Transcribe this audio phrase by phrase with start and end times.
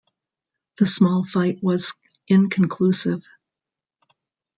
[0.79, 1.93] The small fight was
[2.27, 3.23] inconclusive.